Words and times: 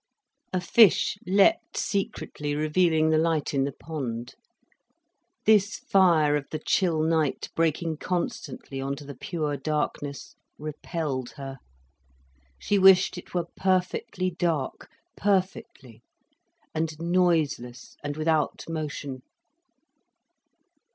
A 0.51 0.59
fish 0.59 1.15
leaped 1.27 1.77
secretly, 1.77 2.55
revealing 2.55 3.11
the 3.11 3.19
light 3.19 3.53
in 3.53 3.65
the 3.65 3.71
pond. 3.71 4.33
This 5.45 5.77
fire 5.77 6.35
of 6.35 6.45
the 6.49 6.57
chill 6.57 7.03
night 7.03 7.49
breaking 7.55 7.97
constantly 7.97 8.81
on 8.81 8.95
to 8.95 9.05
the 9.05 9.13
pure 9.13 9.57
darkness, 9.57 10.33
repelled 10.57 11.29
her. 11.37 11.59
She 12.57 12.79
wished 12.79 13.15
it 13.15 13.35
were 13.35 13.45
perfectly 13.55 14.31
dark, 14.31 14.89
perfectly, 15.15 16.01
and 16.73 16.99
noiseless 16.99 17.95
and 18.03 18.17
without 18.17 18.65
motion. 18.67 19.21